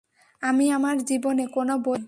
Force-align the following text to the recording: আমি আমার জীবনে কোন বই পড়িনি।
আমি 0.41 0.65
আমার 0.71 0.95
জীবনে 1.03 1.43
কোন 1.47 1.69
বই 1.77 1.81
পড়িনি। 1.81 1.99